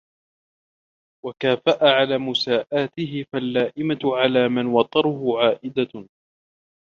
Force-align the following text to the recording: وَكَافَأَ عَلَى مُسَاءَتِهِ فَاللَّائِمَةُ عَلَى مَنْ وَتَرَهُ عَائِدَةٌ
وَكَافَأَ 1.25 1.79
عَلَى 1.95 2.17
مُسَاءَتِهِ 2.17 3.25
فَاللَّائِمَةُ 3.33 3.99
عَلَى 4.03 4.49
مَنْ 4.49 4.65
وَتَرَهُ 4.65 5.39
عَائِدَةٌ 5.43 6.07